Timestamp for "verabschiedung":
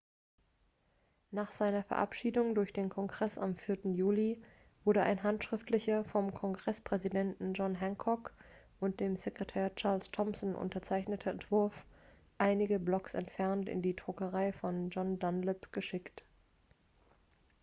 1.83-2.55